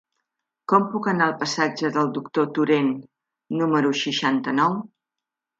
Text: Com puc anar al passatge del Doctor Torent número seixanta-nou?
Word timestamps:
Com 0.71 0.87
puc 0.93 1.09
anar 1.11 1.27
al 1.31 1.35
passatge 1.43 1.91
del 1.97 2.09
Doctor 2.17 2.47
Torent 2.57 2.91
número 3.61 3.93
seixanta-nou? 4.07 4.83